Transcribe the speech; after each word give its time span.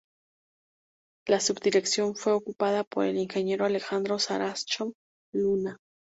La 1.27 1.39
Subdirección 1.39 2.15
fue 2.15 2.31
ocupada 2.33 2.83
por 2.83 3.05
el 3.05 3.19
Ing. 3.19 3.61
Alejandro 3.61 4.17
Saracho 4.17 4.93
Luna. 5.31 5.77